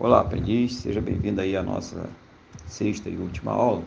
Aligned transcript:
Olá, 0.00 0.20
aprendiz, 0.20 0.74
seja 0.76 1.00
bem-vindo 1.00 1.40
aí 1.40 1.56
à 1.56 1.62
nossa 1.62 2.08
sexta 2.64 3.10
e 3.10 3.16
última 3.16 3.50
aula. 3.50 3.82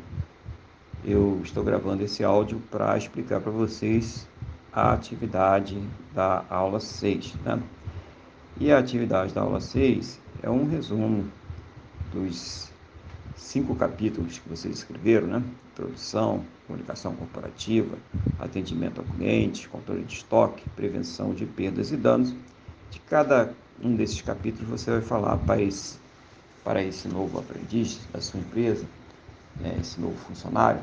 Eu 1.06 1.40
estou 1.42 1.64
gravando 1.64 2.04
esse 2.04 2.22
áudio 2.22 2.60
para 2.70 2.98
explicar 2.98 3.40
para 3.40 3.50
vocês 3.50 4.28
a 4.74 4.92
atividade 4.92 5.80
da 6.14 6.44
aula 6.50 6.82
6, 6.82 7.36
né? 7.46 7.64
E 8.60 8.74
a 8.74 8.80
atividade 8.80 9.34
da 9.34 9.40
aula 9.40 9.62
6 9.62 10.20
é 10.44 10.50
um 10.50 10.68
resumo 10.68 11.32
dos 12.12 12.70
cinco 13.34 13.74
capítulos 13.74 14.38
que 14.38 14.50
vocês 14.50 14.80
escreveram, 14.80 15.28
né? 15.28 15.42
Introdução, 15.72 16.44
comunicação 16.68 17.16
corporativa, 17.16 17.96
atendimento 18.38 19.00
ao 19.00 19.08
cliente, 19.08 19.70
controle 19.70 20.04
de 20.04 20.16
estoque, 20.16 20.66
prevenção 20.76 21.34
de 21.34 21.46
perdas 21.46 21.90
e 21.90 21.96
danos. 21.96 22.36
De 22.90 23.00
cada 23.00 23.54
um 23.82 23.96
desses 23.96 24.22
capítulos 24.22 24.68
você 24.82 24.92
vai 24.92 25.02
falar 25.02 25.38
para 25.38 25.62
esse 25.62 26.01
para 26.64 26.82
esse 26.84 27.08
novo 27.08 27.40
aprendiz 27.40 28.00
da 28.14 28.22
sua 28.22 28.40
empresa, 28.40 28.86
né, 29.60 29.78
esse 29.80 30.00
novo 30.00 30.18
funcionário, 30.28 30.82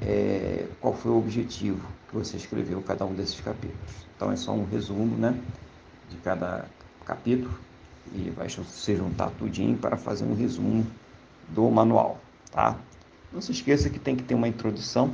é, 0.00 0.66
qual 0.80 0.94
foi 0.94 1.12
o 1.12 1.18
objetivo 1.18 1.80
que 2.08 2.16
você 2.16 2.36
escreveu 2.36 2.82
cada 2.82 3.04
um 3.04 3.14
desses 3.14 3.40
capítulos. 3.40 4.06
Então 4.16 4.32
é 4.32 4.36
só 4.36 4.52
um 4.52 4.64
resumo 4.64 5.16
né, 5.16 5.34
de 6.10 6.16
cada 6.18 6.64
capítulo 7.04 7.52
e 8.14 8.30
vai 8.30 8.48
se 8.48 8.96
juntar 8.96 9.30
tudinho 9.38 9.76
para 9.76 9.96
fazer 9.96 10.24
um 10.24 10.34
resumo 10.34 10.86
do 11.48 11.70
manual, 11.70 12.18
tá? 12.50 12.76
Não 13.32 13.40
se 13.40 13.52
esqueça 13.52 13.88
que 13.88 13.98
tem 13.98 14.16
que 14.16 14.22
ter 14.22 14.34
uma 14.34 14.48
introdução 14.48 15.12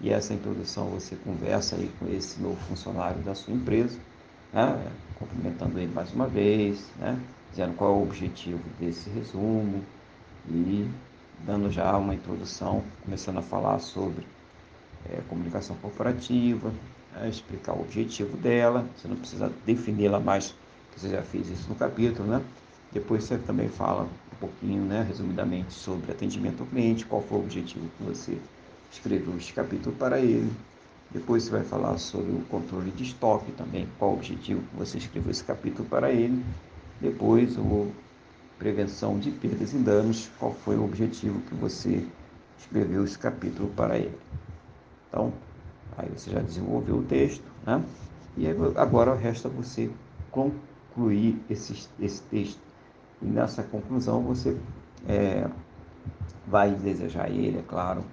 e 0.00 0.10
essa 0.10 0.32
introdução 0.32 0.86
você 0.86 1.16
conversa 1.16 1.76
aí 1.76 1.90
com 1.98 2.08
esse 2.08 2.40
novo 2.40 2.56
funcionário 2.68 3.20
da 3.22 3.34
sua 3.34 3.52
empresa, 3.52 3.98
né? 4.52 4.80
cumprimentando 5.18 5.78
ele 5.78 5.92
mais 5.92 6.12
uma 6.12 6.26
vez, 6.26 6.86
né? 6.98 7.18
Dizendo 7.50 7.74
qual 7.74 7.90
é 7.90 7.96
o 7.96 8.02
objetivo 8.02 8.62
desse 8.78 9.08
resumo 9.10 9.82
e 10.48 10.88
dando 11.40 11.70
já 11.70 11.96
uma 11.96 12.14
introdução, 12.14 12.82
começando 13.04 13.38
a 13.38 13.42
falar 13.42 13.78
sobre 13.78 14.26
é, 15.10 15.20
comunicação 15.28 15.76
corporativa, 15.76 16.72
é, 17.20 17.28
explicar 17.28 17.74
o 17.74 17.80
objetivo 17.80 18.36
dela, 18.36 18.86
você 18.96 19.08
não 19.08 19.16
precisa 19.16 19.52
defini-la 19.64 20.20
mais, 20.20 20.54
que 20.92 21.00
você 21.00 21.08
já 21.10 21.22
fez 21.22 21.48
isso 21.48 21.68
no 21.68 21.74
capítulo, 21.74 22.28
né? 22.28 22.42
Depois 22.92 23.24
você 23.24 23.38
também 23.38 23.68
fala 23.68 24.04
um 24.04 24.36
pouquinho, 24.40 24.82
né, 24.82 25.04
resumidamente, 25.06 25.72
sobre 25.74 26.10
atendimento 26.10 26.62
ao 26.62 26.66
cliente, 26.66 27.04
qual 27.04 27.22
foi 27.22 27.38
o 27.38 27.42
objetivo 27.42 27.86
que 27.98 28.04
você 28.04 28.38
escreveu 28.90 29.36
este 29.36 29.52
capítulo 29.52 29.94
para 29.96 30.18
ele. 30.18 30.50
Depois 31.10 31.44
você 31.44 31.50
vai 31.50 31.64
falar 31.64 31.98
sobre 31.98 32.32
o 32.32 32.40
controle 32.50 32.90
de 32.90 33.02
estoque 33.02 33.52
também, 33.52 33.88
qual 33.98 34.12
o 34.12 34.14
objetivo 34.14 34.60
que 34.60 34.76
você 34.76 34.98
escreveu 34.98 35.30
esse 35.30 35.44
capítulo 35.44 35.88
para 35.88 36.10
ele. 36.10 36.42
Depois, 37.00 37.56
o 37.56 37.90
prevenção 38.58 39.18
de 39.18 39.30
perdas 39.30 39.72
e 39.72 39.78
danos, 39.78 40.28
qual 40.38 40.52
foi 40.52 40.76
o 40.76 40.84
objetivo 40.84 41.40
que 41.42 41.54
você 41.54 42.04
escreveu 42.58 43.04
esse 43.04 43.18
capítulo 43.18 43.68
para 43.70 43.96
ele. 43.96 44.18
Então, 45.08 45.32
aí 45.96 46.08
você 46.08 46.30
já 46.30 46.40
desenvolveu 46.40 46.96
o 46.96 47.04
texto, 47.04 47.44
né? 47.64 47.82
E 48.36 48.46
agora 48.76 49.14
resta 49.14 49.48
você 49.48 49.90
concluir 50.30 51.40
esse, 51.48 51.88
esse 52.00 52.22
texto. 52.22 52.60
E 53.22 53.26
nessa 53.26 53.62
conclusão 53.62 54.22
você 54.22 54.56
é, 55.08 55.48
vai 56.46 56.74
desejar 56.74 57.26
a 57.26 57.30
ele, 57.30 57.58
é 57.58 57.62
claro, 57.62 58.04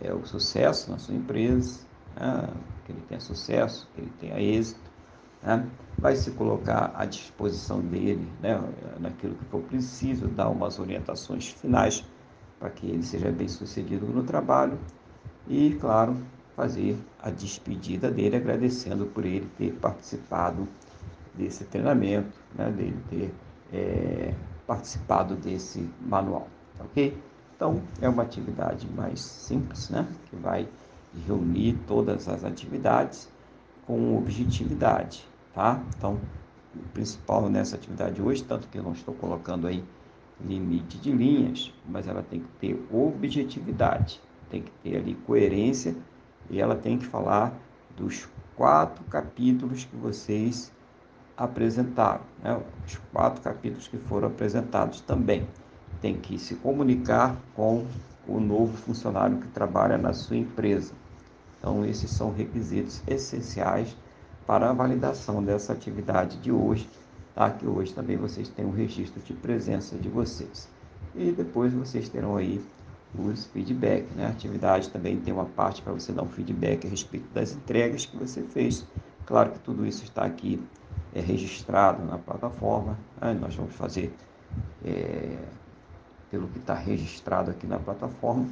é, 0.00 0.12
o 0.12 0.24
sucesso 0.26 0.90
na 0.90 0.98
sua 0.98 1.14
empresa, 1.14 1.80
né? 2.16 2.48
que 2.84 2.92
ele 2.92 3.02
tenha 3.08 3.20
sucesso, 3.20 3.88
que 3.94 4.00
ele 4.00 4.12
tenha 4.20 4.40
êxito, 4.40 4.87
né? 5.42 5.66
vai 5.98 6.14
se 6.14 6.30
colocar 6.32 6.92
à 6.94 7.04
disposição 7.04 7.80
dele, 7.80 8.26
né? 8.40 8.60
naquilo 9.00 9.34
que 9.34 9.44
for 9.46 9.62
preciso, 9.62 10.28
dar 10.28 10.48
umas 10.48 10.78
orientações 10.78 11.48
finais 11.48 12.04
para 12.58 12.70
que 12.70 12.86
ele 12.86 13.02
seja 13.02 13.30
bem 13.30 13.48
sucedido 13.48 14.06
no 14.06 14.22
trabalho 14.22 14.78
e, 15.48 15.76
claro, 15.80 16.16
fazer 16.54 16.96
a 17.22 17.30
despedida 17.30 18.10
dele, 18.10 18.36
agradecendo 18.36 19.06
por 19.06 19.24
ele 19.24 19.48
ter 19.56 19.72
participado 19.74 20.68
desse 21.34 21.64
treinamento, 21.64 22.36
né? 22.54 22.70
dele 22.70 22.98
ter 23.08 23.34
é, 23.72 24.34
participado 24.66 25.34
desse 25.36 25.88
manual, 26.00 26.48
ok? 26.80 27.16
Então, 27.54 27.82
é 28.00 28.08
uma 28.08 28.22
atividade 28.22 28.88
mais 28.94 29.20
simples, 29.20 29.88
né? 29.90 30.06
que 30.28 30.36
vai 30.36 30.68
reunir 31.26 31.78
todas 31.86 32.28
as 32.28 32.44
atividades 32.44 33.28
com 33.86 34.16
objetividade, 34.16 35.26
tá? 35.54 35.82
Então, 35.96 36.18
o 36.74 36.82
principal 36.92 37.48
nessa 37.48 37.76
atividade 37.76 38.20
hoje, 38.20 38.44
tanto 38.44 38.68
que 38.68 38.78
eu 38.78 38.82
não 38.82 38.92
estou 38.92 39.14
colocando 39.14 39.66
aí 39.66 39.84
limite 40.40 40.98
de 40.98 41.10
linhas, 41.10 41.72
mas 41.88 42.06
ela 42.06 42.22
tem 42.22 42.40
que 42.40 42.48
ter 42.60 42.86
objetividade, 42.92 44.20
tem 44.50 44.62
que 44.62 44.70
ter 44.82 44.96
ali 44.96 45.14
coerência 45.26 45.96
e 46.48 46.60
ela 46.60 46.76
tem 46.76 46.98
que 46.98 47.06
falar 47.06 47.52
dos 47.96 48.28
quatro 48.56 49.04
capítulos 49.04 49.84
que 49.84 49.96
vocês 49.96 50.72
apresentaram, 51.36 52.22
né? 52.42 52.60
os 52.86 52.96
quatro 53.12 53.42
capítulos 53.42 53.86
que 53.88 53.96
foram 53.96 54.28
apresentados 54.28 55.00
também. 55.00 55.46
Tem 56.00 56.16
que 56.16 56.38
se 56.38 56.54
comunicar 56.56 57.36
com 57.54 57.86
o 58.26 58.38
novo 58.38 58.76
funcionário 58.76 59.38
que 59.38 59.48
trabalha 59.48 59.98
na 59.98 60.12
sua 60.12 60.36
empresa. 60.36 60.92
Então, 61.58 61.84
esses 61.84 62.10
são 62.10 62.32
requisitos 62.32 63.02
essenciais 63.06 63.96
para 64.48 64.70
a 64.70 64.72
validação 64.72 65.44
dessa 65.44 65.74
atividade 65.74 66.38
de 66.38 66.50
hoje, 66.50 66.88
tá? 67.34 67.50
que 67.50 67.66
hoje 67.66 67.92
também 67.92 68.16
vocês 68.16 68.48
têm 68.48 68.64
um 68.64 68.70
registro 68.70 69.20
de 69.20 69.34
presença 69.34 69.94
de 69.94 70.08
vocês. 70.08 70.66
E 71.14 71.30
depois 71.32 71.70
vocês 71.74 72.08
terão 72.08 72.34
aí 72.34 72.58
os 73.14 73.44
feedbacks. 73.44 74.10
Né? 74.16 74.24
A 74.24 74.30
atividade 74.30 74.88
também 74.88 75.20
tem 75.20 75.34
uma 75.34 75.44
parte 75.44 75.82
para 75.82 75.92
você 75.92 76.12
dar 76.12 76.22
um 76.22 76.30
feedback 76.30 76.86
a 76.86 76.90
respeito 76.90 77.28
das 77.34 77.52
entregas 77.52 78.06
que 78.06 78.16
você 78.16 78.40
fez. 78.42 78.86
Claro 79.26 79.50
que 79.50 79.58
tudo 79.58 79.84
isso 79.84 80.04
está 80.04 80.24
aqui 80.24 80.58
é, 81.14 81.20
registrado 81.20 82.02
na 82.06 82.16
plataforma. 82.16 82.98
Né? 83.20 83.36
Nós 83.38 83.54
vamos 83.54 83.74
fazer 83.74 84.14
é, 84.82 85.36
pelo 86.30 86.48
que 86.48 86.58
está 86.58 86.72
registrado 86.72 87.50
aqui 87.50 87.66
na 87.66 87.78
plataforma 87.78 88.48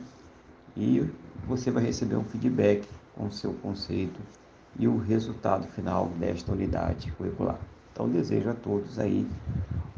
e 0.77 1.09
você 1.47 1.71
vai 1.71 1.85
receber 1.85 2.17
um 2.17 2.25
feedback 2.25 2.87
com 3.15 3.29
o 3.29 3.33
seu 3.33 3.55
conceito 3.55 4.21
e 4.79 4.87
o 4.87 4.99
resultado 4.99 5.67
final 5.69 6.07
desta 6.19 6.53
unidade 6.53 7.11
curricular. 7.13 7.59
Então, 7.93 8.09
desejo 8.09 8.51
a 8.51 8.55
todos 8.55 8.99
aí 8.99 9.27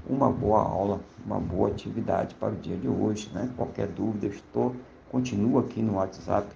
uma 0.08 0.30
boa 0.30 0.62
aula, 0.62 1.00
uma 1.26 1.38
boa 1.38 1.68
atividade 1.68 2.34
para 2.36 2.52
o 2.52 2.56
dia 2.56 2.76
de 2.76 2.88
hoje. 2.88 3.30
Né? 3.34 3.50
Qualquer 3.56 3.88
dúvida, 3.88 4.26
estou, 4.26 4.74
continuo 5.10 5.58
aqui 5.58 5.82
no 5.82 5.94
WhatsApp, 5.94 6.48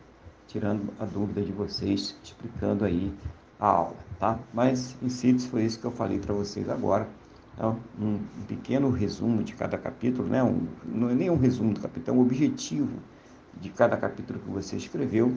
tirando 0.47 0.93
a 1.01 1.05
dúvida 1.05 1.43
de 1.43 1.53
vocês, 1.53 2.17
explicando 2.23 2.85
aí 2.85 3.13
a 3.59 3.67
aula, 3.67 3.97
tá? 4.19 4.39
Mas, 4.53 4.97
em 5.03 5.09
síntese, 5.09 5.49
foi 5.49 5.65
isso 5.65 5.79
que 5.79 5.85
eu 5.85 5.91
falei 5.91 6.19
para 6.19 6.35
vocês 6.35 6.69
agora. 6.69 7.09
Então, 7.55 7.77
um 8.01 8.19
pequeno 8.49 8.91
resumo 8.91 9.43
de 9.43 9.55
cada 9.55 9.77
capítulo, 9.77 10.29
né? 10.29 10.43
Um, 10.43 10.67
não 10.85 11.11
é 11.11 11.15
nem 11.15 11.31
um 11.31 11.37
resumo 11.37 11.75
do 11.75 11.81
capítulo, 11.81 12.17
é 12.17 12.21
um 12.21 12.23
objetivo 12.23 12.99
de 13.61 13.71
cada 13.71 13.97
capítulo 13.97 14.41
que 14.41 14.51
você 14.51 14.77
escreveu, 14.77 15.33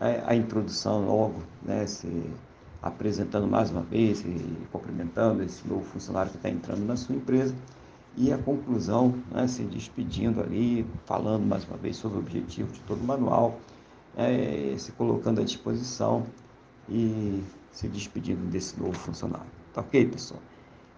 a, 0.00 0.32
a 0.32 0.34
introdução 0.34 1.06
logo, 1.06 1.42
né, 1.62 1.86
se 1.86 2.08
apresentando 2.82 3.46
mais 3.46 3.70
uma 3.70 3.82
vez 3.82 4.22
e 4.22 4.56
cumprimentando 4.72 5.42
esse 5.42 5.68
novo 5.68 5.84
funcionário 5.84 6.30
que 6.30 6.38
está 6.38 6.48
entrando 6.48 6.84
na 6.86 6.96
sua 6.96 7.14
empresa, 7.14 7.54
e 8.16 8.32
a 8.32 8.38
conclusão, 8.38 9.14
né, 9.30 9.46
se 9.46 9.62
despedindo 9.62 10.40
ali, 10.40 10.86
falando 11.04 11.46
mais 11.46 11.64
uma 11.64 11.76
vez 11.76 11.96
sobre 11.96 12.18
o 12.18 12.20
objetivo 12.20 12.72
de 12.72 12.80
todo 12.80 13.00
o 13.00 13.04
manual, 13.04 13.60
é, 14.16 14.74
se 14.78 14.90
colocando 14.92 15.40
à 15.40 15.44
disposição 15.44 16.26
e 16.88 17.42
se 17.70 17.86
despedindo 17.86 18.44
desse 18.50 18.80
novo 18.80 18.94
funcionário. 18.94 19.46
Tá 19.72 19.82
ok, 19.82 20.06
pessoal? 20.06 20.40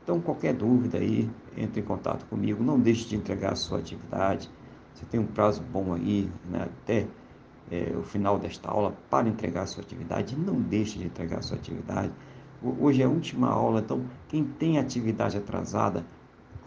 Então, 0.02 0.20
qualquer 0.20 0.54
dúvida 0.54 0.98
aí, 0.98 1.30
entre 1.56 1.80
em 1.80 1.84
contato 1.84 2.24
comigo, 2.26 2.64
não 2.64 2.80
deixe 2.80 3.08
de 3.08 3.16
entregar 3.16 3.52
a 3.52 3.56
sua 3.56 3.78
atividade, 3.78 4.50
você 4.94 5.04
tem 5.06 5.20
um 5.20 5.26
prazo 5.26 5.62
bom 5.62 5.92
aí, 5.92 6.30
né, 6.50 6.68
até 6.82 7.06
é, 7.70 7.94
o 7.96 8.02
final 8.02 8.38
desta 8.38 8.70
aula, 8.70 8.96
para 9.08 9.28
entregar 9.28 9.62
a 9.62 9.66
sua 9.66 9.82
atividade. 9.82 10.36
Não 10.36 10.60
deixe 10.60 10.98
de 10.98 11.06
entregar 11.06 11.38
a 11.38 11.42
sua 11.42 11.56
atividade. 11.56 12.12
Hoje 12.62 13.02
é 13.02 13.04
a 13.04 13.08
última 13.08 13.48
aula, 13.48 13.80
então 13.80 14.04
quem 14.28 14.44
tem 14.44 14.78
atividade 14.78 15.36
atrasada, 15.36 16.06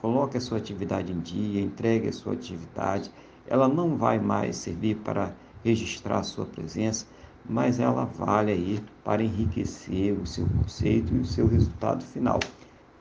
coloque 0.01 0.35
a 0.35 0.41
sua 0.41 0.57
atividade 0.57 1.13
em 1.13 1.19
dia, 1.19 1.61
entregue 1.61 2.09
a 2.09 2.13
sua 2.13 2.33
atividade. 2.33 3.09
Ela 3.47 3.67
não 3.67 3.95
vai 3.95 4.19
mais 4.19 4.57
servir 4.57 4.97
para 4.97 5.33
registrar 5.63 6.19
a 6.19 6.23
sua 6.23 6.45
presença, 6.45 7.05
mas 7.47 7.79
ela 7.79 8.05
vale 8.05 8.51
aí 8.51 8.83
para 9.03 9.23
enriquecer 9.23 10.13
o 10.13 10.25
seu 10.25 10.47
conceito 10.47 11.13
e 11.13 11.19
o 11.19 11.25
seu 11.25 11.47
resultado 11.47 12.03
final. 12.03 12.39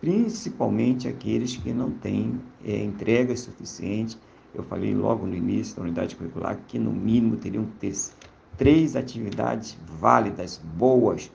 Principalmente 0.01 1.09
aqueles 1.09 1.57
que 1.57 1.73
não 1.73 1.91
têm 1.91 2.41
é, 2.65 2.83
entrega 2.83 3.37
suficiente 3.37 4.19
eu 4.55 4.63
falei 4.63 4.95
logo 4.95 5.27
no 5.27 5.35
início 5.35 5.77
da 5.77 5.83
unidade 5.83 6.17
curricular 6.17 6.59
que 6.67 6.79
no 6.79 6.93
mínimo 6.93 7.37
teriam 7.37 7.65
que 7.65 7.73
ter 7.73 7.95
três 8.57 8.95
atividades 8.95 9.77
válidas, 9.99 10.61
boas, 10.77 11.31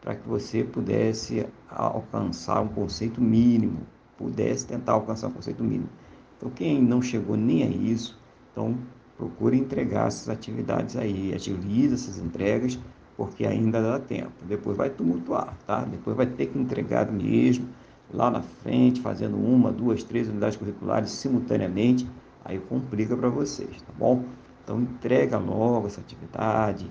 para 0.00 0.14
que 0.14 0.28
você 0.28 0.62
pudesse 0.62 1.46
alcançar 1.70 2.60
um 2.60 2.68
conceito 2.68 3.20
mínimo, 3.20 3.80
pudesse 4.18 4.66
tentar 4.66 4.92
alcançar 4.92 5.28
um 5.28 5.32
conceito 5.32 5.62
mínimo. 5.62 5.88
Então, 6.36 6.50
quem 6.50 6.82
não 6.82 7.00
chegou 7.00 7.36
nem 7.36 7.62
a 7.62 7.66
isso, 7.66 8.18
então 8.52 8.76
procure 9.16 9.56
entregar 9.56 10.08
essas 10.08 10.28
atividades 10.28 10.96
aí, 10.96 11.32
agilize 11.32 11.94
essas 11.94 12.18
entregas, 12.18 12.78
porque 13.16 13.46
ainda 13.46 13.80
dá 13.80 13.98
tempo. 13.98 14.32
Depois 14.46 14.76
vai 14.76 14.90
tumultuar, 14.90 15.56
tá? 15.66 15.84
Depois 15.84 16.16
vai 16.16 16.26
ter 16.26 16.46
que 16.46 16.58
entregar 16.58 17.10
mesmo, 17.10 17.68
lá 18.12 18.30
na 18.30 18.42
frente, 18.42 19.00
fazendo 19.00 19.36
uma, 19.36 19.72
duas, 19.72 20.02
três 20.02 20.28
unidades 20.28 20.56
curriculares 20.56 21.10
simultaneamente, 21.10 22.06
aí 22.44 22.58
complica 22.58 23.16
para 23.16 23.28
vocês, 23.28 23.82
tá 23.82 23.92
bom? 23.96 24.24
Então 24.62 24.80
entrega 24.80 25.38
logo 25.38 25.86
essa 25.86 26.00
atividade 26.00 26.90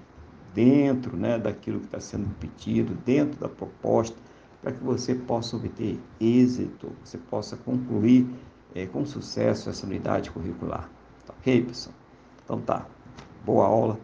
dentro 0.54 1.18
né, 1.18 1.38
daquilo 1.38 1.80
que 1.80 1.86
está 1.86 2.00
sendo 2.00 2.30
pedido, 2.36 2.94
dentro 3.06 3.40
da 3.40 3.50
proposta, 3.50 4.16
para 4.62 4.72
que 4.72 4.84
você 4.84 5.16
possa 5.16 5.58
obter 5.58 6.00
êxito, 6.20 6.92
você 7.04 7.18
possa 7.18 7.58
concluir 7.58 8.28
é, 8.74 8.86
com 8.86 9.06
sucesso 9.06 9.70
essa 9.70 9.86
unidade 9.86 10.32
curricular. 10.32 10.90
Tá 11.26 11.34
ok, 11.40 11.64
pessoal? 11.64 11.96
Então 12.44 12.62
tá, 12.62 12.86
boa 13.46 13.66
aula 13.66 14.00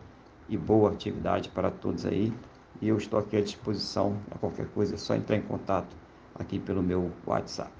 e 0.48 0.58
boa 0.58 0.92
atividade 0.92 1.50
para 1.50 1.72
todos 1.72 2.06
aí. 2.06 2.34
E 2.82 2.88
eu 2.88 2.98
estou 2.98 3.20
aqui 3.20 3.38
à 3.38 3.42
disposição. 3.42 4.18
A 4.32 4.38
qualquer 4.38 4.68
coisa 4.68 4.96
é 4.96 4.98
só 4.98 5.16
entrar 5.16 5.36
em 5.36 5.42
contato 5.42 5.96
aqui 6.36 6.60
pelo 6.60 6.82
meu 6.82 7.12
WhatsApp. 7.26 7.79